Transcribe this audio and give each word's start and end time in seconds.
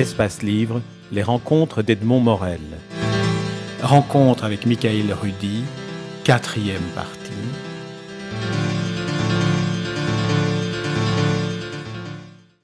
Espace 0.00 0.42
Livre, 0.42 0.80
les 1.12 1.22
rencontres 1.22 1.82
d'Edmond 1.82 2.20
Morel. 2.20 2.60
Rencontre 3.82 4.44
avec 4.44 4.64
Michael 4.64 5.12
Rudy, 5.12 5.62
quatrième 6.24 6.80
partie. 6.94 7.19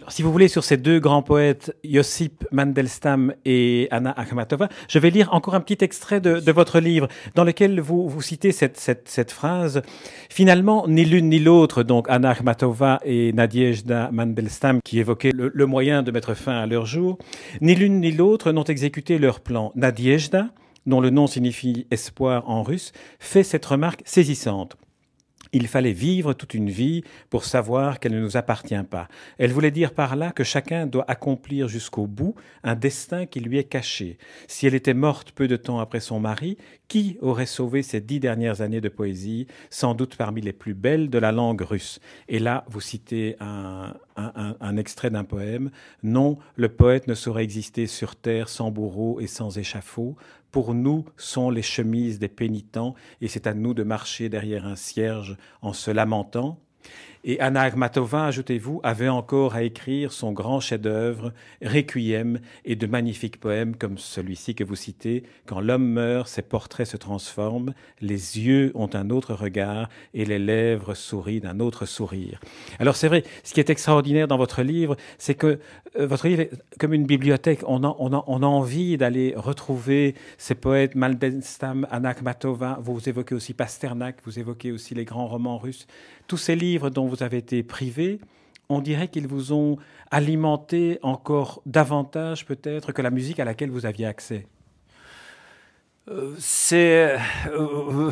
Si 0.08 0.22
vous 0.22 0.30
voulez, 0.30 0.48
sur 0.48 0.64
ces 0.64 0.76
deux 0.76 1.00
grands 1.00 1.22
poètes, 1.22 1.76
Josip 1.84 2.44
Mandelstam 2.52 3.34
et 3.44 3.88
Anna 3.90 4.12
Akhmatova, 4.12 4.68
je 4.88 4.98
vais 4.98 5.10
lire 5.10 5.32
encore 5.32 5.54
un 5.54 5.60
petit 5.60 5.82
extrait 5.84 6.20
de, 6.20 6.50
votre 6.52 6.80
livre 6.80 7.08
dans 7.34 7.44
lequel 7.44 7.80
vous, 7.80 8.08
vous 8.08 8.22
citez 8.22 8.52
cette, 8.52 9.30
phrase. 9.30 9.82
Finalement, 10.30 10.86
ni 10.88 11.04
l'une 11.04 11.28
ni 11.28 11.38
l'autre, 11.38 11.82
donc 11.82 12.06
Anna 12.08 12.30
Akhmatova 12.30 13.00
et 13.04 13.32
Nadiejda 13.32 14.10
Mandelstam, 14.12 14.80
qui 14.84 15.00
évoquaient 15.00 15.32
le, 15.32 15.50
le 15.52 15.66
moyen 15.66 16.02
de 16.02 16.10
mettre 16.10 16.34
fin 16.34 16.58
à 16.58 16.66
leur 16.66 16.86
jour, 16.86 17.18
ni 17.60 17.74
l'une 17.74 18.00
ni 18.00 18.12
l'autre 18.12 18.52
n'ont 18.52 18.64
exécuté 18.64 19.18
leur 19.18 19.40
plan. 19.40 19.72
Nadiejda, 19.74 20.48
dont 20.86 21.00
le 21.00 21.10
nom 21.10 21.26
signifie 21.26 21.86
espoir 21.90 22.48
en 22.48 22.62
russe, 22.62 22.92
fait 23.18 23.42
cette 23.42 23.66
remarque 23.66 24.02
saisissante. 24.04 24.76
Il 25.52 25.68
fallait 25.68 25.92
vivre 25.92 26.32
toute 26.32 26.54
une 26.54 26.70
vie 26.70 27.02
pour 27.30 27.44
savoir 27.44 28.00
qu'elle 28.00 28.14
ne 28.14 28.20
nous 28.20 28.36
appartient 28.36 28.74
pas. 28.88 29.08
Elle 29.38 29.52
voulait 29.52 29.70
dire 29.70 29.94
par 29.94 30.16
là 30.16 30.32
que 30.32 30.44
chacun 30.44 30.86
doit 30.86 31.04
accomplir 31.08 31.68
jusqu'au 31.68 32.06
bout 32.06 32.34
un 32.62 32.74
destin 32.74 33.26
qui 33.26 33.40
lui 33.40 33.58
est 33.58 33.64
caché. 33.64 34.18
Si 34.48 34.66
elle 34.66 34.74
était 34.74 34.94
morte 34.94 35.32
peu 35.32 35.48
de 35.48 35.56
temps 35.56 35.80
après 35.80 36.00
son 36.00 36.20
mari, 36.20 36.56
qui 36.88 37.18
aurait 37.20 37.46
sauvé 37.46 37.82
ces 37.82 38.00
dix 38.00 38.20
dernières 38.20 38.60
années 38.60 38.80
de 38.80 38.88
poésie, 38.88 39.46
sans 39.70 39.94
doute 39.94 40.16
parmi 40.16 40.40
les 40.40 40.52
plus 40.52 40.74
belles 40.74 41.10
de 41.10 41.18
la 41.18 41.32
langue 41.32 41.62
russe? 41.62 42.00
Et 42.28 42.38
là, 42.38 42.64
vous 42.68 42.80
citez 42.80 43.36
un, 43.40 43.94
un 44.16 44.76
extrait 44.76 45.10
d'un 45.10 45.24
poème. 45.24 45.70
Non, 46.02 46.38
le 46.54 46.68
poète 46.68 47.08
ne 47.08 47.14
saurait 47.14 47.44
exister 47.44 47.86
sur 47.86 48.16
terre 48.16 48.48
sans 48.48 48.70
bourreau 48.70 49.20
et 49.20 49.26
sans 49.26 49.58
échafaud 49.58 50.16
pour 50.56 50.72
nous 50.72 51.04
sont 51.18 51.50
les 51.50 51.60
chemises 51.60 52.18
des 52.18 52.28
pénitents, 52.28 52.94
et 53.20 53.28
c'est 53.28 53.46
à 53.46 53.52
nous 53.52 53.74
de 53.74 53.82
marcher 53.82 54.30
derrière 54.30 54.64
un 54.64 54.74
cierge 54.74 55.36
en 55.60 55.74
se 55.74 55.90
lamentant. 55.90 56.58
Et 57.28 57.40
Anna 57.40 57.62
Akhmatova, 57.62 58.26
ajoutez-vous, 58.26 58.80
avait 58.84 59.08
encore 59.08 59.56
à 59.56 59.64
écrire 59.64 60.12
son 60.12 60.30
grand 60.30 60.60
chef-d'œuvre, 60.60 61.32
Requiem, 61.60 62.38
et 62.64 62.76
de 62.76 62.86
magnifiques 62.86 63.40
poèmes 63.40 63.74
comme 63.74 63.98
celui-ci 63.98 64.54
que 64.54 64.62
vous 64.62 64.76
citez. 64.76 65.24
Quand 65.44 65.58
l'homme 65.58 65.88
meurt, 65.88 66.28
ses 66.28 66.42
portraits 66.42 66.86
se 66.86 66.96
transforment, 66.96 67.74
les 68.00 68.38
yeux 68.38 68.70
ont 68.76 68.88
un 68.94 69.10
autre 69.10 69.34
regard 69.34 69.88
et 70.14 70.24
les 70.24 70.38
lèvres 70.38 70.94
sourient 70.94 71.40
d'un 71.40 71.58
autre 71.58 71.84
sourire. 71.84 72.38
Alors 72.78 72.94
c'est 72.94 73.08
vrai, 73.08 73.24
ce 73.42 73.54
qui 73.54 73.58
est 73.58 73.70
extraordinaire 73.70 74.28
dans 74.28 74.38
votre 74.38 74.62
livre, 74.62 74.96
c'est 75.18 75.34
que 75.34 75.58
euh, 75.98 76.06
votre 76.06 76.28
livre 76.28 76.42
est 76.42 76.50
comme 76.78 76.94
une 76.94 77.06
bibliothèque. 77.06 77.62
On 77.66 77.82
a, 77.82 78.46
envie 78.46 78.96
d'aller 78.98 79.34
retrouver 79.36 80.14
ces 80.38 80.54
poètes, 80.54 80.94
Maldenstam, 80.94 81.88
Anna 81.90 82.10
Akhmatova. 82.10 82.78
Vous 82.80 83.08
évoquez 83.08 83.34
aussi 83.34 83.52
Pasternak, 83.52 84.18
vous 84.24 84.38
évoquez 84.38 84.70
aussi 84.70 84.94
les 84.94 85.04
grands 85.04 85.26
romans 85.26 85.58
russes. 85.58 85.88
Tous 86.28 86.36
ces 86.36 86.54
livres 86.54 86.90
dont 86.90 87.06
vous 87.06 87.15
avez 87.22 87.38
été 87.38 87.62
privé, 87.62 88.20
on 88.68 88.80
dirait 88.80 89.08
qu'ils 89.08 89.26
vous 89.26 89.52
ont 89.52 89.76
alimenté 90.10 90.98
encore 91.02 91.62
davantage 91.66 92.46
peut-être 92.46 92.92
que 92.92 93.02
la 93.02 93.10
musique 93.10 93.40
à 93.40 93.44
laquelle 93.44 93.70
vous 93.70 93.86
aviez 93.86 94.06
accès. 94.06 94.46
Euh, 96.08 96.34
c'est... 96.38 97.18
Euh, 97.48 98.10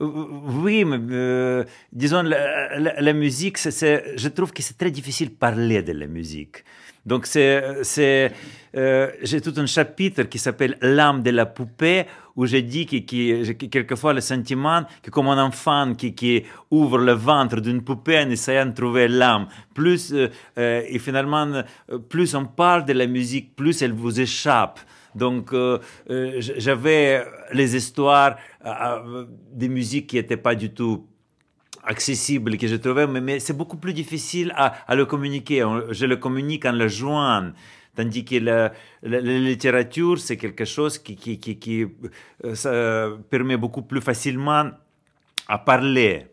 oui, 0.00 0.84
mais 0.84 1.64
disons, 1.92 2.22
la, 2.22 3.12
musique, 3.12 3.58
je 3.58 4.28
trouve 4.28 4.52
que 4.52 4.62
c'est 4.62 4.76
très 4.76 4.90
difficile 4.90 5.30
de 5.30 5.34
parler 5.34 5.82
de 5.82 5.92
la 5.92 6.06
musique. 6.06 6.64
Donc, 7.06 7.26
c'est, 7.26 8.32
euh, 8.76 9.10
j'ai 9.22 9.40
tout 9.40 9.54
un 9.56 9.66
chapitre 9.66 10.24
qui 10.24 10.40
s'appelle 10.40 10.76
L'âme 10.82 11.22
de 11.22 11.30
la 11.30 11.46
poupée, 11.46 12.04
où 12.34 12.46
j'ai 12.46 12.62
dit 12.62 12.84
que, 12.84 12.96
que, 12.96 13.66
quelquefois 13.66 14.12
le 14.12 14.20
sentiment 14.20 14.82
que 15.02 15.10
comme 15.10 15.28
un 15.28 15.42
enfant 15.42 15.94
qui, 15.94 16.44
ouvre 16.70 16.98
le 16.98 17.12
ventre 17.12 17.60
d'une 17.60 17.82
poupée 17.82 18.18
en 18.18 18.28
essayant 18.28 18.66
de 18.66 18.72
trouver 18.72 19.06
l'âme, 19.06 19.46
plus, 19.72 20.12
euh, 20.12 20.28
euh, 20.58 20.82
et 20.86 20.98
finalement, 20.98 21.62
plus 22.08 22.34
on 22.34 22.44
parle 22.44 22.84
de 22.84 22.92
la 22.92 23.06
musique, 23.06 23.54
plus 23.54 23.80
elle 23.82 23.92
vous 23.92 24.20
échappe. 24.20 24.80
Donc, 25.16 25.52
j'avais 26.08 27.24
les 27.52 27.74
histoires 27.74 28.36
des 29.52 29.68
musiques 29.68 30.08
qui 30.08 30.16
n'étaient 30.16 30.36
pas 30.36 30.54
du 30.54 30.70
tout 30.72 31.06
accessible 31.86 32.58
que 32.58 32.66
je 32.66 32.76
trouvais, 32.76 33.06
mais, 33.06 33.38
c'est 33.38 33.56
beaucoup 33.56 33.76
plus 33.78 33.94
difficile 33.94 34.52
à, 34.56 34.94
le 34.94 35.06
communiquer. 35.06 35.64
Je 35.90 36.06
le 36.06 36.16
communique 36.16 36.66
en 36.66 36.72
le 36.72 36.88
joignant. 36.88 37.52
Tandis 37.94 38.26
que 38.26 38.36
la, 38.36 38.72
littérature, 39.02 40.18
c'est 40.18 40.36
quelque 40.36 40.66
chose 40.66 40.98
qui, 40.98 41.86
euh, 42.44 43.16
permet 43.30 43.56
beaucoup 43.56 43.82
plus 43.82 44.02
facilement 44.02 44.70
à 45.48 45.58
parler. 45.58 46.26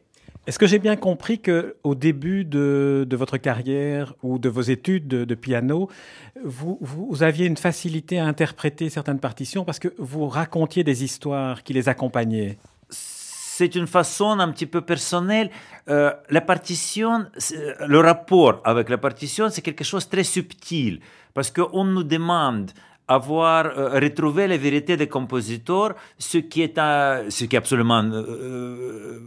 Est-ce 0.45 0.59
que 0.59 0.67
j'ai 0.67 0.79
bien 0.79 0.97
compris 0.97 1.39
que 1.39 1.77
au 1.83 1.95
début 1.95 2.43
de, 2.43 3.07
votre 3.13 3.37
carrière 3.37 4.13
ou 4.23 4.39
de 4.39 4.49
vos 4.49 4.61
études 4.61 5.07
de, 5.07 5.35
piano, 5.35 5.89
vous, 6.43 6.77
vous, 6.81 7.23
aviez 7.23 7.45
une 7.45 7.55
facilité 7.55 8.19
à 8.19 8.25
interpréter 8.25 8.89
certaines 8.89 9.19
partitions 9.19 9.63
parce 9.63 9.79
que 9.79 9.93
vous 9.97 10.27
racontiez 10.27 10.83
des 10.83 11.03
histoires 11.05 11.63
qui 11.63 11.71
les 11.71 11.87
accompagnaient? 11.87 12.57
C'est 12.89 13.75
une 13.75 13.87
façon 13.87 14.31
un 14.31 14.51
petit 14.51 14.65
peu 14.65 14.81
personnelle. 14.81 15.49
Euh, 15.87 16.11
la 16.29 16.41
partition, 16.41 17.25
le 17.87 17.99
rapport 17.99 18.59
avec 18.65 18.89
la 18.89 18.97
partition, 18.97 19.47
c'est 19.49 19.61
quelque 19.61 19.85
chose 19.85 20.05
de 20.05 20.09
très 20.09 20.23
subtil 20.25 20.99
parce 21.33 21.51
qu'on 21.51 21.85
nous 21.85 22.03
demande 22.03 22.71
avoir 23.08 23.66
euh, 23.66 24.00
retrouvé 24.00 24.47
la 24.47 24.58
vérité 24.58 24.97
des 24.97 25.08
compositeurs, 25.08 25.96
ce 26.18 26.38
qui 26.38 26.62
est, 26.62 26.78
ce 26.78 27.46
qui 27.46 27.56
est 27.56 27.59
absolument 27.59 28.03
euh, 28.03 29.19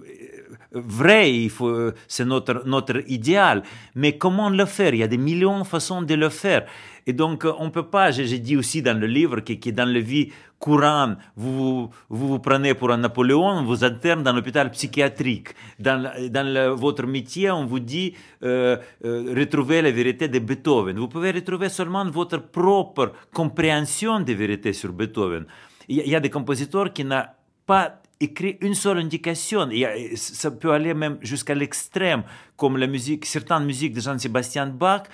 vrai, 0.72 1.32
il 1.32 1.50
faut, 1.50 1.90
c'est 2.08 2.24
notre, 2.24 2.62
notre 2.66 3.02
idéal. 3.10 3.62
Mais 3.94 4.16
comment 4.16 4.50
le 4.50 4.64
faire? 4.64 4.94
Il 4.94 5.00
y 5.00 5.02
a 5.02 5.08
des 5.08 5.18
millions 5.18 5.60
de 5.60 5.64
façons 5.64 6.02
de 6.02 6.14
le 6.14 6.28
faire. 6.28 6.66
Et 7.06 7.12
donc, 7.12 7.46
on 7.58 7.66
ne 7.66 7.70
peut 7.70 7.86
pas, 7.86 8.10
j'ai 8.10 8.38
dit 8.40 8.56
aussi 8.56 8.82
dans 8.82 8.98
le 8.98 9.06
livre, 9.06 9.40
que, 9.40 9.70
dans 9.70 9.88
la 9.88 10.00
vie 10.00 10.32
courante, 10.58 11.18
vous, 11.36 11.88
vous 12.08 12.38
prenez 12.40 12.74
pour 12.74 12.90
un 12.90 12.96
Napoléon, 12.96 13.46
on 13.46 13.64
vous 13.64 13.84
interne 13.84 14.24
dans 14.24 14.32
l'hôpital 14.32 14.70
psychiatrique. 14.72 15.50
Dans, 15.78 16.10
dans 16.30 16.74
votre 16.74 17.06
métier, 17.06 17.50
on 17.50 17.64
vous 17.64 17.78
dit 17.78 18.14
euh, 18.42 18.76
euh, 19.04 19.34
retrouver 19.36 19.82
la 19.82 19.92
vérité 19.92 20.26
de 20.26 20.38
Beethoven. 20.40 20.98
Vous 20.98 21.08
pouvez 21.08 21.30
retrouver 21.30 21.68
seulement 21.68 22.04
votre 22.10 22.38
propre 22.38 23.12
compréhension 23.32 24.20
des 24.20 24.34
vérités 24.34 24.72
sur 24.72 24.92
Beethoven. 24.92 25.46
Il 25.88 26.08
y 26.08 26.16
a, 26.16 26.20
des 26.20 26.30
compositeurs 26.30 26.92
qui 26.92 27.04
n'ont 27.04 27.22
pas 27.64 28.02
écrit 28.18 28.56
une 28.60 28.74
seule 28.74 28.98
indication. 28.98 29.70
Et 29.70 30.16
ça 30.16 30.50
peut 30.50 30.72
aller 30.72 30.94
même 30.94 31.18
jusqu'à 31.20 31.54
l'extrême, 31.54 32.24
comme 32.56 32.76
la 32.76 32.88
musique, 32.88 33.24
certaines 33.26 33.64
musiques 33.64 33.94
de 33.94 34.00
Jean-Sébastien 34.00 34.66
Bach 34.66 35.04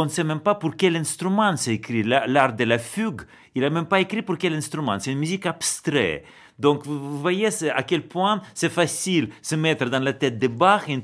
on 0.00 0.04
ne 0.04 0.10
sait 0.10 0.24
même 0.24 0.40
pas 0.40 0.54
pour 0.54 0.76
quel 0.76 0.96
instrument 0.96 1.56
c'est 1.56 1.74
écrit. 1.74 2.02
L'art 2.02 2.54
de 2.54 2.64
la 2.64 2.78
fugue, 2.78 3.22
il 3.54 3.62
n'a 3.62 3.70
même 3.70 3.86
pas 3.86 4.00
écrit 4.00 4.22
pour 4.22 4.38
quel 4.38 4.54
instrument. 4.54 4.98
C'est 4.98 5.12
une 5.12 5.18
musique 5.18 5.46
abstraite. 5.46 6.24
Donc, 6.58 6.84
vous 6.84 7.20
voyez 7.20 7.48
à 7.72 7.82
quel 7.84 8.02
point 8.02 8.42
c'est 8.52 8.68
facile 8.68 9.28
se 9.42 9.54
mettre 9.54 9.86
dans 9.86 10.02
la 10.02 10.12
tête 10.12 10.38
de 10.38 10.48
Bach 10.48 10.88
et, 10.88 11.00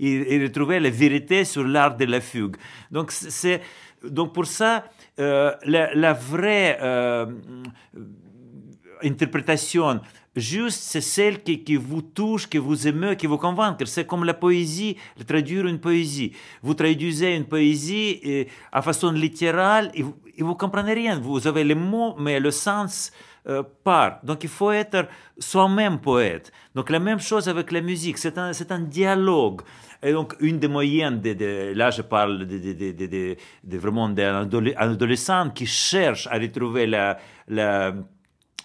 et, 0.00 0.42
retrouver 0.42 0.78
la 0.78 0.90
vérité 0.90 1.44
sur 1.44 1.64
l'art 1.64 1.96
de 1.96 2.04
la 2.04 2.20
fugue. 2.20 2.56
Donc, 2.90 3.10
c'est, 3.10 3.60
donc 4.04 4.32
pour 4.32 4.46
ça, 4.46 4.84
euh, 5.18 5.52
la, 5.64 6.12
vraie 6.12 6.78
euh, 6.80 7.26
interprétation 9.02 10.00
juste 10.36 10.80
c'est 10.82 11.00
celle 11.00 11.42
qui, 11.42 11.76
vous 11.76 12.02
touche, 12.02 12.48
qui 12.48 12.58
vous 12.58 12.86
émeut, 12.88 13.14
qui 13.14 13.26
vous 13.26 13.38
convainc. 13.38 13.80
C'est 13.84 14.06
comme 14.06 14.24
la 14.24 14.34
poésie, 14.34 14.96
traduire 15.26 15.66
une 15.66 15.78
poésie. 15.78 16.32
Vous 16.62 16.74
traduisez 16.74 17.36
une 17.36 17.44
poésie 17.44 18.20
et, 18.22 18.48
à 18.72 18.82
façon 18.82 19.12
littérale 19.12 19.90
et 19.94 20.02
vous, 20.02 20.14
ne 20.38 20.54
comprenez 20.54 20.94
rien. 20.94 21.18
Vous 21.18 21.46
avez 21.46 21.64
les 21.64 21.74
mots, 21.74 22.16
mais 22.18 22.40
le 22.40 22.50
sens 22.50 23.12
euh, 23.48 23.62
part. 23.84 24.20
Donc 24.22 24.44
il 24.44 24.50
faut 24.50 24.72
être 24.72 25.06
soi-même 25.38 25.98
poète. 25.98 26.52
Donc 26.74 26.90
la 26.90 26.98
même 26.98 27.20
chose 27.20 27.48
avec 27.48 27.70
la 27.72 27.80
musique, 27.80 28.18
c'est 28.18 28.38
un, 28.38 28.52
un 28.70 28.80
dialogue. 28.80 29.62
Et 30.04 30.12
donc 30.12 30.34
une 30.40 30.58
des 30.58 30.68
moyens, 30.68 31.20
de, 31.20 31.72
là 31.74 31.90
je 31.90 32.02
parle 32.02 32.44
de, 32.46 32.58
de, 32.58 33.36
de 33.62 33.78
vraiment 33.78 34.08
d'un 34.08 34.48
adolescent 34.76 35.50
qui 35.50 35.66
cherche 35.66 36.26
à 36.26 36.38
retrouver 36.38 36.86
la 36.88 37.94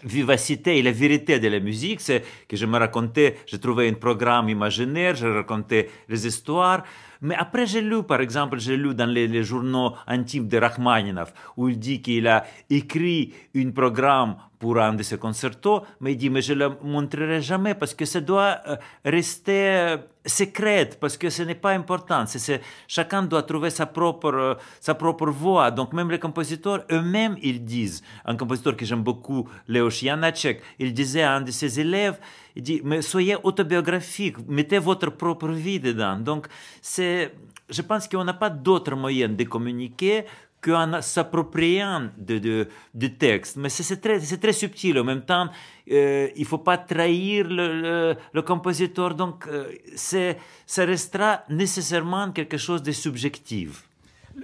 vivacité 0.04 0.78
et 0.78 0.84
la 0.84 0.92
vérité 0.92 1.40
de 1.40 1.48
la 1.48 1.60
musique, 1.60 2.02
c'est 2.02 2.24
que 2.48 2.56
je 2.56 2.66
me 2.66 2.78
racontais, 2.78 3.38
je 3.46 3.58
trouvais 3.58 3.90
un 3.90 3.94
programme 3.94 4.50
imaginaire, 4.50 5.16
je 5.16 5.28
racontais 5.28 5.90
les 6.08 6.28
histoires. 6.28 6.84
Mais 7.22 7.36
après, 7.36 7.66
j'ai 7.66 7.82
lu, 7.82 8.04
par 8.04 8.22
exemple, 8.22 8.60
j'ai 8.60 8.78
lu 8.78 8.94
dans 8.94 9.10
les, 9.10 9.44
journaux 9.44 9.94
intimes 10.06 10.48
de 10.48 10.58
Rachmaninov, 10.58 11.34
où 11.56 11.68
il 11.70 11.80
dit 11.80 12.02
qu'il 12.02 12.28
a 12.28 12.46
écrit 12.70 13.34
un 13.56 13.72
programme 13.72 14.36
pour 14.60 14.80
un 14.80 14.94
de 14.94 15.04
ses 15.04 15.18
concertos, 15.18 15.84
mais 16.00 16.14
il 16.14 16.18
dit, 16.18 16.30
mais 16.30 16.42
je 16.42 16.54
ne 16.54 16.60
le 16.60 16.70
montrerai 16.84 17.42
jamais 17.42 17.76
parce 17.76 17.94
que 17.94 18.06
ça 18.06 18.22
doit 18.22 18.60
euh, 18.68 18.76
rester 19.06 19.68
euh, 19.70 19.98
secret, 20.26 20.90
parce 21.00 21.18
que 21.18 21.30
ce 21.30 21.44
n'est 21.44 21.56
pas 21.56 21.72
important. 21.72 22.26
C'est, 22.26 22.62
chacun 22.88 23.24
doit 23.24 23.44
trouver 23.44 23.70
sa 23.70 23.86
propre, 23.86 24.34
euh, 24.34 24.56
sa 24.80 24.96
propre 24.96 25.28
voix. 25.28 25.70
Donc 25.72 25.94
même 25.94 26.10
les 26.10 26.20
compositeurs 26.20 26.84
eux-mêmes, 26.92 27.38
ils 27.42 27.64
disent, 27.64 28.02
un 28.26 28.36
compositeur 28.36 28.76
que 28.76 28.86
j'aime 28.86 29.04
beaucoup, 29.04 29.48
Léo 29.68 29.90
Janacek, 29.90 30.62
il 30.80 30.94
disait 30.94 31.24
à 31.24 31.36
un 31.36 31.42
de 31.42 31.52
ses 31.52 31.80
élèves, 31.80 32.20
il 32.56 32.64
dit, 32.64 32.82
mais 32.84 33.04
soyez 33.04 33.36
autobiographique, 33.44 34.38
mettez 34.48 34.80
votre 34.80 35.12
propre 35.12 35.50
vie 35.50 35.80
dedans. 35.80 36.18
Donc 36.18 36.48
c'est, 36.82 37.32
je 37.70 37.82
pense 37.84 38.08
qu'on 38.08 38.24
n'a 38.24 38.34
pas 38.34 38.50
d'autre 38.50 38.96
moyen 38.96 39.30
de 39.30 39.44
communiquer 39.44 40.26
qu'en 40.62 41.02
s'appropriant 41.02 42.10
de, 42.18 42.68
de, 42.94 43.08
texte. 43.08 43.58
Mais 43.58 43.70
c'est 43.70 44.02
très, 44.02 44.20
très 44.20 44.54
subtil. 44.54 45.00
En 45.00 45.04
même 45.04 45.22
temps, 45.22 45.48
euh, 45.92 46.30
il 46.36 46.42
ne 46.42 46.48
faut 46.48 46.58
pas 46.58 46.78
trahir 46.78 47.48
le 47.48 48.42
compositeur. 48.42 49.16
Donc, 49.16 49.48
euh, 49.48 49.72
ça 49.96 50.86
restera 50.86 51.44
nécessairement 51.50 52.32
quelque 52.32 52.58
chose 52.58 52.84
de 52.84 52.92
subjectif. 52.92 53.87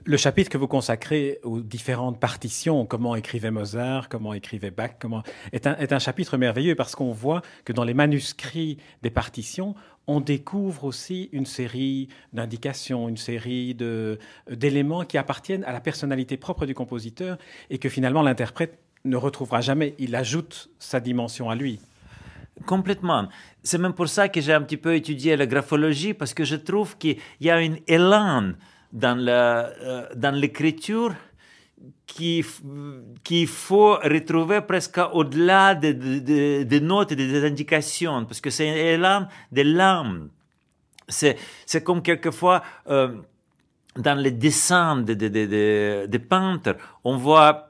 Le 0.06 0.18
chapitre 0.18 0.50
que 0.50 0.58
vous 0.58 0.68
consacrez 0.68 1.40
aux 1.44 1.62
différentes 1.62 2.20
partitions, 2.20 2.86
comment 2.86 3.16
écrivait 3.16 3.52
Mozart, 3.52 4.10
comment 4.10 4.34
écrivait 4.34 4.72
Bach, 4.72 4.92
comment, 5.00 5.22
est, 5.52 5.68
un, 5.68 6.00
chapitre 6.00 6.36
merveilleux 6.38 6.74
parce 6.74 6.96
qu'on 6.96 7.12
voit 7.12 7.44
que 7.64 7.74
dans 7.74 7.84
les 7.84 7.94
manuscrits 7.94 8.80
des 9.04 9.12
partitions, 9.12 9.76
on 10.08 10.20
découvre 10.20 10.86
aussi 10.86 11.30
une 11.32 11.46
série 11.46 12.10
d'indications, 12.34 13.08
une 13.08 13.18
série 13.18 13.76
d'éléments 14.50 15.06
qui 15.06 15.20
appartiennent 15.20 15.64
à 15.66 15.72
la 15.72 15.80
personnalité 15.80 16.38
propre 16.38 16.66
du 16.66 16.74
compositeur 16.74 17.38
et 17.70 17.78
que 17.78 17.88
finalement 17.88 18.24
l'interprète 18.24 18.80
ne 19.06 19.16
retrouvera 19.16 19.62
jamais. 19.62 19.94
Il 20.00 20.16
ajoute 20.16 20.72
sa 20.80 21.00
dimension 21.00 21.52
à 21.52 21.56
lui. 21.56 21.80
Complètement. 22.66 23.30
C'est 23.62 23.78
même 23.78 23.94
pour 23.94 24.10
ça 24.10 24.28
que 24.28 24.42
j'ai 24.42 24.54
un 24.54 24.62
petit 24.62 24.78
peu 24.78 24.96
étudié 24.96 25.36
la 25.36 25.46
graphologie 25.46 26.14
parce 26.14 26.34
que 26.34 26.46
je 26.46 26.56
trouve 26.56 26.98
qu'il 26.98 27.18
y 27.42 27.50
a 27.52 27.58
un 27.58 27.76
élan 27.88 28.54
dans 28.94 30.36
l'écriture 30.36 31.14
qu'il 32.06 33.48
faut 33.48 33.96
retrouver 33.96 34.62
presque 34.62 35.00
au-delà 35.14 35.76
des 35.76 35.94
de, 35.94 36.64
de, 36.64 36.80
notes 36.80 37.12
et 37.12 37.16
des 37.16 37.44
indications, 37.46 38.26
parce 38.26 38.40
que 38.40 38.50
c'est 38.50 38.70
un 38.70 38.76
élan 38.76 39.28
de 39.52 39.62
l'âme. 39.64 40.30
C'est, 41.08 41.38
comme 41.84 42.02
quelquefois 42.02 42.64
euh, 42.90 43.18
dans 43.98 44.18
les 44.18 44.32
dessins 44.32 44.98
des 44.98 45.16
de, 45.16 46.18
peintres, 46.18 46.78
on 47.04 47.18
voit 47.18 47.70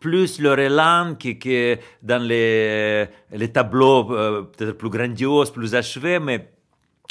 plus 0.00 0.40
leur 0.40 0.58
élan 0.58 1.16
que, 1.18 1.32
que 1.32 1.78
dans 2.02 2.22
les, 2.22 3.06
les 3.32 3.52
tableaux 3.52 4.12
euh, 4.12 4.42
peut-être 4.42 4.72
plus 4.72 4.90
grandioses, 4.90 5.50
plus 5.50 5.74
achevés, 5.74 6.18
mais 6.18 6.48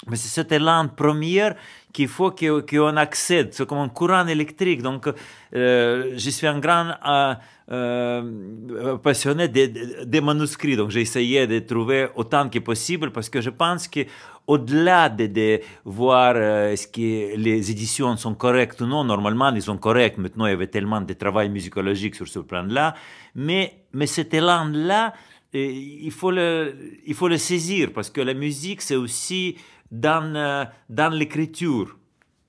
mais 0.05 0.15
c'est 0.15 0.27
cet 0.27 0.51
élan 0.51 0.87
premier 0.87 1.49
qu'il 1.91 2.07
faut 2.07 2.31
qu'on 2.31 2.97
accède. 2.97 3.53
C'est 3.53 3.65
comme 3.65 3.79
un 3.79 3.89
courant 3.89 4.27
électrique. 4.27 4.83
Donc, 4.83 5.09
euh, 5.55 6.13
je 6.15 6.29
suis 6.29 6.45
un 6.45 6.59
grand 6.59 6.91
euh, 7.07 7.33
euh, 7.71 8.97
passionné 8.97 9.47
des, 9.47 9.67
des, 9.67 10.21
manuscrits. 10.21 10.75
Donc, 10.77 10.91
j'ai 10.91 11.01
essayé 11.01 11.47
de 11.47 11.59
trouver 11.59 12.07
autant 12.15 12.47
que 12.49 12.59
possible 12.59 13.11
parce 13.11 13.29
que 13.29 13.41
je 13.41 13.49
pense 13.49 13.87
que 13.87 14.01
au-delà 14.45 15.09
de, 15.09 15.25
de 15.25 15.59
voir 15.83 16.37
est-ce 16.37 16.87
que 16.87 17.35
les 17.35 17.71
éditions 17.71 18.15
sont 18.15 18.35
correctes 18.35 18.79
ou 18.79 18.85
non, 18.85 19.03
normalement, 19.03 19.49
ils 19.53 19.61
sont 19.61 19.77
correctes. 19.77 20.19
Maintenant, 20.19 20.45
il 20.45 20.51
y 20.51 20.53
avait 20.53 20.67
tellement 20.67 21.01
de 21.01 21.13
travail 21.13 21.49
musicologique 21.49 22.15
sur 22.15 22.27
ce 22.27 22.39
plan-là. 22.39 22.93
Mais, 23.35 23.81
mais 23.91 24.05
cet 24.05 24.33
élan-là, 24.33 25.13
il 25.53 26.11
faut, 26.11 26.31
le, 26.31 26.75
il 27.05 27.13
faut 27.13 27.27
le 27.27 27.37
saisir 27.37 27.89
parce 27.93 28.09
que 28.09 28.21
la 28.21 28.33
musique, 28.33 28.81
c'est 28.81 28.95
aussi 28.95 29.57
dans, 29.91 30.35
euh, 30.35 30.65
dans 30.89 31.13
l'écriture. 31.13 31.97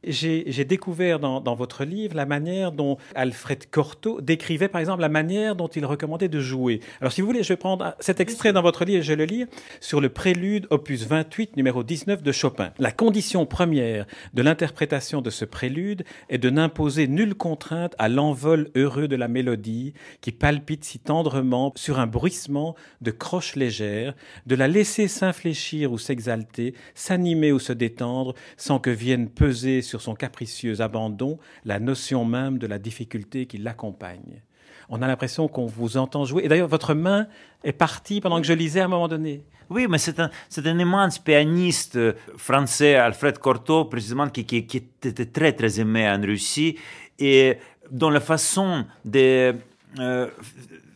J'ai 0.08 0.64
découvert 0.64 1.20
dans, 1.20 1.40
dans, 1.40 1.54
votre 1.54 1.84
livre 1.84 2.16
la 2.16 2.26
manière 2.26 2.72
dont 2.72 2.98
Alfred 3.14 3.68
Cortot 3.70 4.20
décrivait, 4.20 4.68
par 4.68 4.80
exemple, 4.80 5.00
la 5.00 5.08
manière 5.08 5.54
dont 5.56 5.68
il 5.68 5.84
recommandait 5.84 6.28
de 6.28 6.40
jouer. 6.40 6.80
Alors, 7.00 7.12
si 7.12 7.20
vous 7.20 7.26
voulez, 7.26 7.42
je 7.42 7.48
vais 7.48 7.56
prendre 7.56 7.94
cet 8.00 8.20
extrait 8.20 8.52
dans 8.52 8.62
votre 8.62 8.84
livre 8.84 8.98
et 8.98 9.02
je 9.02 9.12
vais 9.12 9.16
le 9.16 9.24
lire 9.24 9.46
sur 9.80 10.00
le 10.00 10.08
prélude 10.08 10.66
opus 10.70 11.06
28, 11.06 11.56
numéro 11.56 11.82
19 11.82 12.22
de 12.22 12.32
Chopin. 12.32 12.72
La 12.78 12.92
condition 12.92 13.46
première 13.46 14.06
de 14.34 14.42
l'interprétation 14.42 15.20
de 15.20 15.30
ce 15.30 15.44
prélude 15.44 16.04
est 16.28 16.38
de 16.38 16.50
n'imposer 16.50 17.08
nulle 17.08 17.34
contrainte 17.34 17.94
à 17.98 18.08
l'envol 18.08 18.70
heureux 18.74 19.08
de 19.08 19.16
la 19.16 19.28
mélodie 19.28 19.94
qui 20.20 20.32
palpite 20.32 20.84
si 20.84 20.98
tendrement 20.98 21.72
sur 21.76 21.98
un 21.98 22.06
bruissement 22.06 22.74
de 23.00 23.10
croches 23.10 23.56
légères, 23.56 24.14
de 24.46 24.54
la 24.54 24.68
laisser 24.68 25.08
s'infléchir 25.08 25.92
ou 25.92 25.98
s'exalter, 25.98 26.74
s'animer 26.94 27.52
ou 27.52 27.58
se 27.58 27.72
détendre 27.72 28.34
sans 28.56 28.78
que 28.78 28.90
vienne 28.90 29.28
peser 29.28 29.82
sur 29.82 29.97
son 30.00 30.14
capricieux 30.14 30.80
abandon 30.80 31.38
la 31.64 31.78
notion 31.80 32.24
même 32.24 32.58
de 32.58 32.66
la 32.66 32.78
difficulté 32.78 33.46
qui 33.46 33.58
l'accompagne. 33.58 34.42
On 34.88 35.02
a 35.02 35.06
l'impression 35.06 35.48
qu'on 35.48 35.66
vous 35.66 35.96
entend 35.96 36.24
jouer. 36.24 36.44
Et 36.44 36.48
d'ailleurs, 36.48 36.68
votre 36.68 36.94
main 36.94 37.26
est 37.62 37.72
partie 37.72 38.20
pendant 38.20 38.40
que 38.40 38.46
je 38.46 38.54
lisais 38.54 38.80
à 38.80 38.86
un 38.86 38.88
moment 38.88 39.08
donné. 39.08 39.44
Oui, 39.70 39.86
mais 39.88 39.98
c'est 39.98 40.18
un, 40.18 40.30
immense 40.78 41.18
pianiste 41.18 41.96
euh, 41.96 42.14
français, 42.38 42.94
Alfred 42.94 43.38
Cortot, 43.38 43.84
précisément, 43.84 44.28
qui, 44.30 44.40
était 44.40 45.26
très, 45.26 45.52
très 45.52 45.78
aimé 45.78 46.08
en 46.08 46.20
Russie. 46.22 46.78
Et 47.18 47.58
dans 47.90 48.08
la 48.08 48.20
façon 48.20 48.86
de 49.04 49.54
euh, 49.98 50.28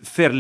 faire 0.03 0.33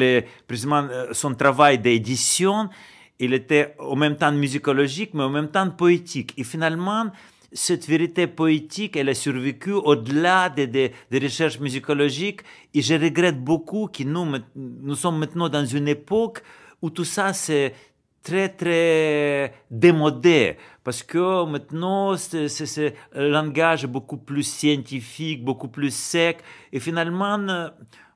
précisément 0.47 0.87
euh, 0.91 1.12
son 1.12 1.35
travail 1.35 1.79
d'édition, 1.79 2.70
il 3.19 3.35
était 3.35 3.75
en 3.79 3.97
même 3.97 4.17
temps 4.17 4.32
musicologique, 4.32 5.12
mais 5.12 5.25
en 5.25 5.31
même 5.31 5.49
temps 5.49 5.69
poétique. 5.69 6.32
Et 6.38 6.44
finalement, 6.44 7.06
cette 7.54 7.87
vérité 7.87 8.26
poétique, 8.26 8.96
elle 8.96 9.08
a 9.08 9.14
survécu 9.14 9.72
au-delà 9.72 10.49
des, 10.49 10.66
des, 10.66 10.93
recherches 11.12 11.60
musicologiques. 11.60 12.40
Et 12.75 12.82
je 12.82 12.94
regrette 12.94 13.43
beaucoup 13.43 13.88
que 13.88 14.02
nous, 14.04 14.26
nous 14.56 14.94
sommes 14.94 15.19
maintenant 15.19 15.49
dans 15.49 15.64
une 15.64 15.88
époque 15.88 16.43
où 16.81 16.90
tout 16.90 17.04
ça, 17.04 17.32
c'est 17.32 17.75
très, 18.22 18.49
très 18.49 19.54
démodé. 19.70 20.56
Parce 20.84 21.02
que 21.02 21.44
maintenant, 21.44 22.16
c'est, 22.16 22.94
le 23.14 23.31
langage 23.31 23.87
beaucoup 23.87 24.16
plus 24.16 24.44
scientifique, 24.44 25.44
beaucoup 25.44 25.69
plus 25.69 25.94
sec. 25.94 26.38
Et 26.72 26.81
finalement, 26.81 27.38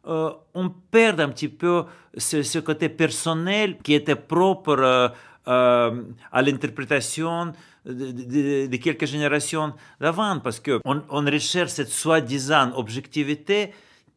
euh, 0.07 0.31
on 0.55 0.71
perd 0.71 1.21
un 1.21 1.29
petit 1.29 1.49
peu 1.49 1.85
ce, 2.17 2.43
ce, 2.43 2.59
côté 2.59 2.89
personnel 2.89 3.79
qui 3.83 3.95
était 3.95 4.17
propre 4.17 4.79
euh, 4.79 5.09
euh, 5.49 6.03
à 6.33 6.43
l'interprétation 6.43 7.53
de, 7.87 8.77
quelques 8.77 9.07
générations 9.07 9.73
d'avant, 10.01 10.39
parce 10.41 10.61
qu'on 10.61 10.81
on 11.09 11.25
recherche 11.25 11.71
cette 11.71 11.89
soi-disant 11.89 12.73
objectivité 12.75 13.73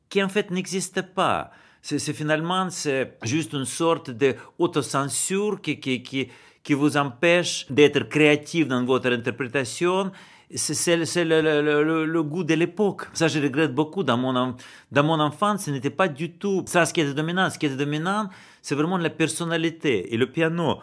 qui 0.10 0.24
en 0.24 0.30
fait 0.30 0.52
n'existe 0.52 1.02
pas. 1.14 1.52
C'est 1.82 2.14
finalement 2.14 2.70
c'est 2.70 3.18
juste 3.24 3.54
une 3.54 3.66
sorte 3.66 4.12
d'autocensure 4.12 5.62
qui, 5.62 5.80
qui, 5.80 6.04
qui, 6.04 6.28
qui 6.62 6.74
vous 6.74 6.98
empêche 6.98 7.66
d'être 7.70 8.10
créatif 8.10 8.68
dans 8.68 8.84
votre 8.84 9.12
interprétation 9.12 10.12
c'est 10.56 10.96
le, 10.96 11.42
le, 11.42 12.06
le, 12.06 12.24
goût 12.24 12.44
de 12.44 12.56
l'époque. 12.56 13.04
Ça, 13.14 13.28
je 13.28 13.40
regrette 13.40 13.74
beaucoup. 13.74 14.04
Dans 14.04 14.18
mon, 14.18 14.56
dans 14.92 15.04
mon 15.04 15.20
enfance, 15.20 15.66
ce 15.66 15.72
n'était 15.72 15.92
pas 15.92 16.08
du 16.08 16.32
tout 16.32 16.64
ça 16.66 16.86
ce 16.86 16.94
qui 16.94 17.02
était 17.02 17.14
dominant. 17.14 17.50
Ce 17.50 17.60
qui 17.60 17.68
était 17.68 17.76
dominant, 17.76 18.30
c'est 18.62 18.76
vraiment 18.76 18.98
la 18.98 19.12
personnalité. 19.12 20.14
Et 20.14 20.18
le 20.18 20.26
piano, 20.32 20.80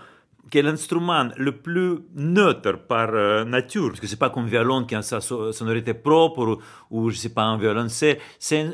qui 0.51 0.59
est 0.59 0.63
l'instrument 0.63 1.29
le 1.37 1.53
plus 1.53 1.99
neutre 2.15 2.79
par 2.87 3.11
euh, 3.13 3.45
nature, 3.45 3.89
parce 3.89 4.01
que 4.01 4.07
c'est 4.07 4.19
pas 4.19 4.31
comme 4.31 4.47
violon 4.47 4.85
qui 4.85 4.95
a 4.95 5.03
sa 5.03 5.21
sonorité 5.21 5.95
propre 5.95 6.59
ou, 6.91 7.11
je 7.11 7.17
sais 7.17 7.31
pas 7.31 7.43
un 7.43 7.59
violoncelle, 7.59 8.19
c'est 8.39 8.71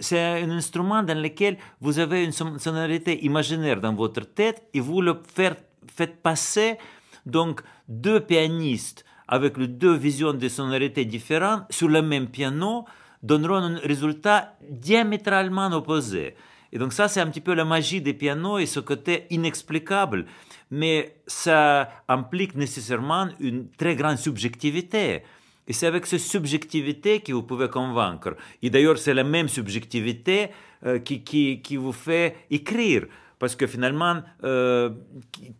c'est 0.00 0.20
un 0.20 0.50
instrument 0.50 1.02
dans 1.02 1.20
lequel 1.20 1.56
vous 1.80 1.98
avez 1.98 2.24
une 2.24 2.32
sonorité 2.32 3.24
imaginaire 3.24 3.80
dans 3.80 3.94
votre 3.94 4.20
tête 4.20 4.62
et 4.74 4.80
vous 4.80 5.00
le 5.00 5.20
faites 5.34 6.22
passer 6.22 6.78
donc 7.26 7.62
deux 7.88 8.20
pianistes 8.20 9.04
avec 9.26 9.58
deux 9.58 9.94
visions 9.94 10.32
de 10.32 10.48
sonorités 10.48 11.04
différentes 11.04 11.64
sur 11.70 11.88
le 11.88 12.00
même 12.00 12.28
piano 12.28 12.84
donneront 13.22 13.56
un 13.56 13.78
résultat 13.78 14.54
diamétralement 14.70 15.70
opposé. 15.72 16.34
Et 16.72 16.78
donc 16.78 16.92
ça, 16.92 17.08
c'est 17.08 17.20
un 17.20 17.26
petit 17.26 17.40
peu 17.40 17.54
la 17.54 17.64
magie 17.64 18.00
des 18.00 18.14
pianos 18.14 18.58
et 18.58 18.66
ce 18.66 18.80
côté 18.80 19.26
inexplicable 19.30 20.26
mais 20.70 21.16
ça 21.26 21.88
implique 22.08 22.54
nécessairement 22.54 23.28
une 23.40 23.70
très 23.70 23.96
grande 23.96 24.18
subjectivité. 24.18 25.22
Et 25.66 25.72
c'est 25.74 25.86
avec 25.86 26.06
cette 26.06 26.20
subjectivité 26.20 27.20
que 27.20 27.32
vous 27.32 27.42
pouvez 27.42 27.68
convaincre. 27.68 28.36
Et 28.62 28.70
d'ailleurs, 28.70 28.98
c'est 28.98 29.12
la 29.14 29.24
même 29.24 29.48
subjectivité 29.48 30.48
euh, 30.86 30.98
qui, 30.98 31.22
qui, 31.22 31.60
qui, 31.60 31.76
vous 31.76 31.92
fait 31.92 32.36
écrire. 32.50 33.06
Parce 33.38 33.54
que 33.54 33.66
finalement, 33.66 34.22
euh, 34.44 34.90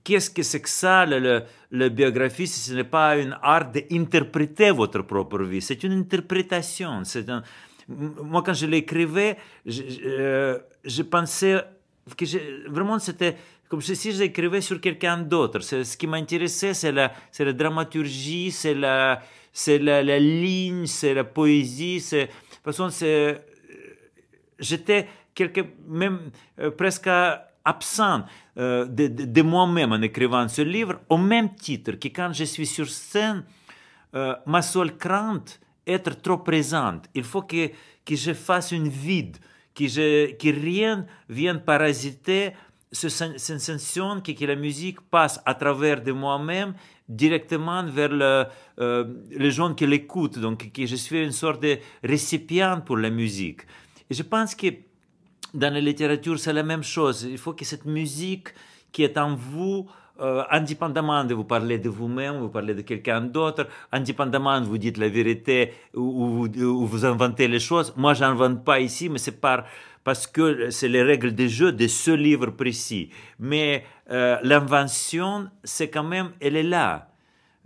qu'est-ce 0.02 0.30
que 0.30 0.42
c'est 0.42 0.60
que 0.60 0.68
ça, 0.68 1.06
la 1.06 1.88
biographie, 1.90 2.46
si 2.46 2.58
ce 2.70 2.74
n'est 2.74 2.84
pas 2.84 3.18
une 3.18 3.36
art 3.42 3.70
d'interpréter 3.70 4.70
votre 4.70 5.02
propre 5.02 5.42
vie? 5.42 5.60
C'est 5.60 5.84
une 5.84 5.92
interprétation. 5.92 7.04
C'est. 7.04 7.26
Moi, 7.88 8.42
quand 8.42 8.54
je 8.54 8.66
l'écrivais, 8.66 9.36
je, 9.64 9.82
euh, 10.04 10.58
je 10.84 11.02
pensais 11.02 11.62
que 12.16 12.70
vraiment 12.70 12.98
c'était 12.98 13.36
comme 13.68 13.80
si 13.80 14.12
j'écrivais 14.12 14.60
sur 14.60 14.80
quelqu'un 14.80 15.18
d'autre. 15.18 15.60
Ce 15.60 15.96
qui 15.96 16.06
m'intéressait, 16.06 16.74
c'est 16.74 16.92
la, 16.92 17.12
dramaturgie, 17.52 18.50
c'est 18.50 18.74
la, 18.74 19.20
ligne, 20.18 20.86
c'est 20.86 21.14
la 21.14 21.24
poésie. 21.24 22.04
De 22.10 22.24
toute 22.24 22.64
façon, 22.64 22.88
j'étais 24.58 25.08
quelque, 25.34 25.60
même 25.86 26.30
presque 26.76 27.10
absent 27.64 28.24
de, 28.56 29.42
moi-même 29.42 29.92
en 29.92 30.02
écrivant 30.02 30.48
ce 30.48 30.62
livre, 30.62 31.00
au 31.08 31.18
même 31.18 31.54
titre 31.54 31.92
que 31.92 32.08
quand 32.08 32.32
je 32.32 32.44
suis 32.44 32.66
sur 32.66 32.88
scène, 32.88 33.44
ma 34.12 34.62
seule 34.62 34.96
crainte, 34.96 35.60
être 35.86 36.20
trop 36.20 36.38
présente. 36.38 37.08
Il 37.14 37.24
faut 37.24 37.42
que, 37.42 37.70
que 38.04 38.14
je 38.14 38.32
fasse 38.32 38.72
une 38.72 38.88
vide, 38.88 39.38
que, 39.74 39.86
je, 39.86 40.32
que 40.32 40.48
rien 40.48 41.06
vienne 41.28 41.60
parasiter 41.60 42.52
cette 42.90 43.38
sensation 43.38 44.20
que, 44.20 44.44
la 44.44 44.56
musique 44.56 45.00
passe 45.10 45.40
à 45.44 45.54
travers 45.54 46.02
de 46.02 46.12
moi-même 46.12 46.74
directement 47.08 47.84
vers 47.84 48.10
euh, 48.12 49.04
les 49.30 49.50
gens 49.50 49.74
qui 49.74 49.86
l'écoutent, 49.86 50.38
donc 50.38 50.70
que 50.72 50.86
je 50.86 50.96
suis 50.96 51.22
une 51.22 51.32
sorte 51.32 51.62
de 51.62 51.78
récipient 52.02 52.80
pour 52.80 52.96
la 52.96 53.10
musique. 53.10 53.62
Et 54.10 54.14
je 54.14 54.22
pense 54.22 54.54
que 54.54 54.68
dans 55.54 55.72
la 55.72 55.80
littérature, 55.80 56.38
c'est 56.38 56.52
la 56.52 56.62
même 56.62 56.82
chose. 56.82 57.26
Il 57.30 57.38
faut 57.38 57.54
que 57.54 57.64
cette 57.64 57.86
musique 57.86 58.48
qui 58.92 59.02
est 59.02 59.16
en 59.18 59.34
vous, 59.34 59.86
euh, 60.20 60.42
indépendamment 60.50 61.24
de 61.24 61.34
vous 61.34 61.44
parler 61.44 61.78
de 61.78 61.88
vous-même, 61.88 62.38
vous 62.38 62.48
parlez 62.48 62.74
de 62.74 62.82
quelqu'un 62.82 63.20
d'autre, 63.20 63.68
indépendamment 63.92 64.60
vous 64.62 64.76
dites 64.76 64.98
la 64.98 65.08
vérité 65.08 65.72
ou, 65.94 66.46
ou, 66.46 66.86
vous 66.86 67.04
inventez 67.04 67.46
les 67.46 67.60
choses. 67.60 67.94
Moi, 67.96 68.14
j'invente 68.14 68.64
pas 68.64 68.80
ici, 68.80 69.08
mais 69.08 69.18
c'est 69.18 69.40
par 69.40 69.64
parce 70.08 70.26
que 70.26 70.70
c'est 70.70 70.88
les 70.88 71.02
règles 71.02 71.32
du 71.32 71.50
jeu 71.50 71.70
de 71.70 71.86
ce 71.86 72.10
livre 72.10 72.46
précis. 72.46 73.10
Mais 73.38 73.84
euh, 74.10 74.38
l'invention, 74.42 75.50
c'est 75.64 75.90
quand 75.90 76.02
même, 76.02 76.30
elle 76.40 76.56
est 76.56 76.62
là. 76.62 77.10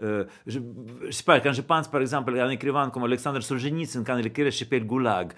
Euh, 0.02 0.24
je, 0.48 0.58
je, 1.06 1.12
sais 1.12 1.22
pas, 1.22 1.38
quand 1.38 1.52
je 1.52 1.60
pense 1.60 1.86
par 1.86 2.00
exemple 2.00 2.36
à 2.36 2.44
un 2.44 2.50
écrivain 2.50 2.90
comme 2.90 3.04
Alexandre 3.04 3.40
Solzhenitsyn, 3.40 4.02
quand 4.02 4.18
il 4.18 4.26
écrit 4.26 4.42
L'archipel 4.42 4.84
Goulag, 4.84 5.34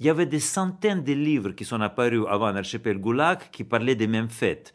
il 0.00 0.06
y 0.06 0.08
avait 0.08 0.24
des 0.24 0.40
centaines 0.40 1.04
de 1.04 1.12
livres 1.12 1.50
qui 1.50 1.66
sont 1.66 1.82
apparus 1.82 2.24
avant 2.26 2.50
l'archipel 2.50 2.96
Goulag 3.00 3.50
qui 3.52 3.62
parlaient 3.62 3.94
des 3.94 4.06
mêmes 4.06 4.30
faits. 4.30 4.72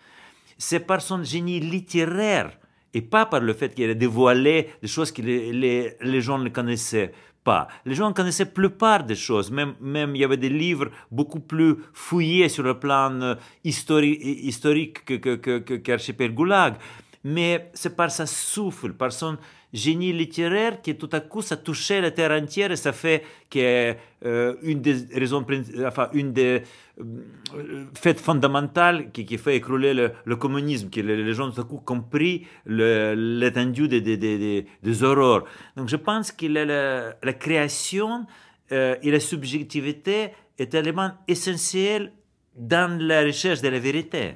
C'est 0.59 0.81
par 0.81 1.01
son 1.01 1.23
génie 1.23 1.59
littéraire 1.59 2.51
et 2.93 3.01
pas 3.01 3.25
par 3.25 3.39
le 3.39 3.53
fait 3.55 3.73
qu'il 3.73 3.89
ait 3.89 3.95
dévoilé 3.95 4.69
des 4.83 4.87
choses 4.87 5.11
que 5.11 5.23
les, 5.23 5.95
les 5.99 6.21
gens 6.21 6.37
ne 6.37 6.49
connaissaient 6.49 7.11
pas. 7.43 7.67
Les 7.85 7.95
gens 7.95 8.13
connaissaient 8.13 8.45
la 8.45 8.51
plupart 8.51 9.03
des 9.03 9.15
choses. 9.15 9.51
Même, 9.51 9.73
même 9.79 10.15
il 10.15 10.19
y 10.19 10.23
avait 10.23 10.37
des 10.37 10.49
livres 10.49 10.89
beaucoup 11.09 11.39
plus 11.39 11.77
fouillés 11.93 12.49
sur 12.49 12.63
le 12.63 12.79
plan 12.79 13.21
euh, 13.21 13.35
historique, 13.63 15.05
qu'Archipel 15.05 16.29
que, 16.29 16.31
que, 16.31 16.35
Goulag. 16.35 16.75
Mais 17.23 17.69
c'est 17.73 17.95
par 17.95 18.09
sa 18.11 18.25
souffle, 18.25 18.93
par 18.93 19.11
son 19.11 19.37
génie 19.73 20.13
littéraire 20.13 20.81
que 20.81 20.91
tout 20.91 21.09
à 21.11 21.19
coup 21.19 21.41
ça 21.41 21.57
touchait 21.57 22.01
la 22.01 22.11
terre 22.11 22.31
entière 22.31 22.71
et 22.71 22.75
ça 22.75 22.93
fait 22.93 23.23
que 23.49 23.95
euh, 24.25 24.55
une 24.61 24.81
des 24.81 24.95
raisons, 25.13 25.45
enfin 25.85 26.09
une 26.13 26.33
des 26.33 26.63
euh, 26.99 27.85
faits 27.93 28.19
fondamentales 28.19 29.11
qui, 29.11 29.25
qui, 29.25 29.37
fait 29.37 29.55
écrouler 29.55 29.93
le, 29.93 30.35
communisme, 30.35 30.89
que 30.89 30.99
les, 30.99 31.33
gens 31.33 31.49
tout 31.51 31.61
à 31.61 31.63
coup 31.63 31.77
compris 31.77 32.45
l'étendue 32.65 33.87
des, 33.87 34.01
des, 34.01 34.17
des, 34.17 34.65
des, 34.83 35.03
horreurs. 35.03 35.45
Donc 35.75 35.89
je 35.89 35.95
pense 35.95 36.31
que 36.31 36.45
la, 36.45 37.13
la, 37.21 37.33
création 37.33 38.25
euh, 38.71 38.95
et 39.01 39.11
la 39.11 39.19
subjectivité 39.19 40.29
est 40.59 40.75
un 40.75 40.79
élément 40.79 41.11
essentiel 41.27 42.11
dans 42.55 42.99
la 42.99 43.21
recherche 43.23 43.61
de 43.61 43.69
la 43.69 43.79
vérité. 43.79 44.35